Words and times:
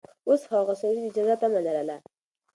اوس 0.27 0.41
هغه 0.53 0.73
سړي 0.81 1.01
د 1.03 1.07
جزا 1.15 1.35
تمه 1.41 1.59
لرله. 1.65 1.97